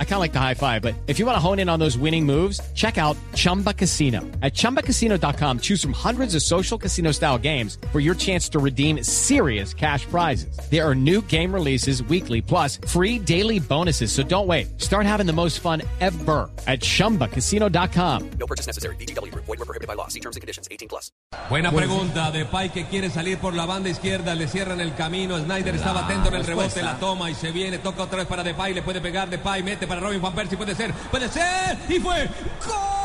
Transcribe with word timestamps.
I 0.00 0.04
kind 0.04 0.14
of 0.14 0.20
like 0.20 0.32
the 0.32 0.40
high 0.40 0.54
five, 0.54 0.82
but 0.82 0.96
if 1.06 1.20
you 1.20 1.26
want 1.26 1.36
to 1.36 1.40
hone 1.40 1.60
in 1.60 1.68
on 1.68 1.78
those 1.78 1.96
winning 1.96 2.26
moves, 2.26 2.60
check 2.74 2.98
out 2.98 3.16
Chumba 3.34 3.72
Casino. 3.72 4.22
At 4.42 4.54
ChumbaCasino.com, 4.54 5.60
choose 5.60 5.80
from 5.80 5.92
hundreds 5.92 6.34
of 6.34 6.42
social 6.42 6.76
casino 6.76 7.12
style 7.12 7.38
games 7.38 7.78
for 7.92 8.00
your 8.00 8.16
chance 8.16 8.48
to 8.48 8.58
redeem 8.58 9.04
serious 9.04 9.72
cash 9.72 10.04
prizes. 10.06 10.58
There 10.68 10.84
are 10.84 10.96
new 10.96 11.22
game 11.22 11.54
releases 11.54 12.02
weekly, 12.02 12.42
plus 12.42 12.78
free 12.88 13.20
daily 13.20 13.60
bonuses. 13.60 14.10
So 14.10 14.24
don't 14.24 14.48
wait. 14.48 14.80
Start 14.80 15.06
having 15.06 15.26
the 15.26 15.32
most 15.32 15.60
fun 15.60 15.82
ever 16.00 16.50
at 16.66 16.80
ChumbaCasino.com. 16.80 18.30
No 18.30 18.46
purchase 18.46 18.66
necessary. 18.66 18.96
VGW. 18.96 19.32
Void 19.34 19.46
were 19.46 19.56
prohibited 19.58 19.86
by 19.86 19.94
law. 19.94 20.08
See 20.08 20.20
terms 20.20 20.34
and 20.34 20.40
conditions. 20.40 20.66
18 20.72 20.88
plus. 20.88 21.12
Buena 21.50 21.70
pregunta 21.70 22.30
Depay 22.30 22.70
que 22.70 22.86
quiere 22.86 23.10
salir 23.10 23.38
por 23.38 23.54
la 23.54 23.66
banda 23.66 23.88
izquierda, 23.88 24.34
le 24.34 24.48
cierran 24.48 24.80
el 24.80 24.94
camino. 24.94 25.38
Sneijder 25.38 25.74
estaba 25.74 26.04
atento 26.04 26.28
en 26.28 26.34
el 26.34 26.44
rebote, 26.44 26.82
la 26.82 26.98
toma 26.98 27.30
y 27.30 27.34
se 27.34 27.52
viene, 27.52 27.78
toca 27.78 28.02
otra 28.02 28.18
vez 28.18 28.26
para 28.26 28.42
Depay, 28.42 28.74
le 28.74 28.82
puede 28.82 29.00
pegar 29.00 29.28
Depay, 29.28 29.62
mete 29.62 29.86
para 29.88 30.00
Robin 30.00 30.20
Van 30.20 30.34
Persie, 30.34 30.56
puede 30.56 30.74
ser, 30.74 30.92
puede 31.10 31.28
ser 31.28 31.76
y 31.88 31.98
fue 31.98 32.28
gol. 32.66 32.97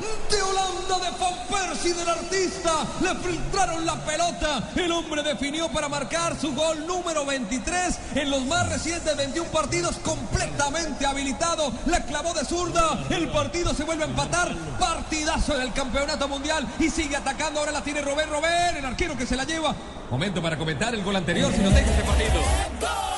De 0.00 0.42
Holanda 0.42 0.98
de 0.98 1.18
Van 1.18 1.34
Persie 1.48 1.94
del 1.94 2.08
artista. 2.08 2.86
Le 3.00 3.14
filtraron 3.16 3.84
la 3.84 3.96
pelota. 4.04 4.70
El 4.76 4.90
hombre 4.92 5.22
definió 5.22 5.68
para 5.68 5.88
marcar 5.88 6.38
su 6.38 6.54
gol 6.54 6.86
número 6.86 7.24
23 7.26 7.98
en 8.14 8.30
los 8.30 8.44
más 8.46 8.68
recientes 8.68 9.16
21 9.16 9.50
partidos 9.50 9.96
completamente 9.98 11.06
habilitado. 11.06 11.72
La 11.86 12.04
clavó 12.04 12.32
de 12.34 12.44
zurda. 12.44 13.04
El 13.10 13.28
partido 13.28 13.74
se 13.74 13.84
vuelve 13.84 14.04
a 14.04 14.06
empatar. 14.06 14.54
Partidazo 14.78 15.56
del 15.56 15.72
campeonato 15.72 16.28
mundial 16.28 16.66
y 16.78 16.88
sigue 16.90 17.16
atacando. 17.16 17.60
Ahora 17.60 17.72
la 17.72 17.82
tiene 17.82 18.00
Robert 18.00 18.30
Robert, 18.30 18.76
el 18.76 18.84
arquero 18.84 19.16
que 19.16 19.26
se 19.26 19.36
la 19.36 19.44
lleva. 19.44 19.74
Momento 20.10 20.42
para 20.42 20.56
comentar 20.56 20.94
el 20.94 21.04
gol 21.04 21.16
anterior 21.16 21.52
si 21.52 21.60
no 21.60 21.70
deja 21.70 21.90
este 21.90 22.02
partido. 22.02 23.09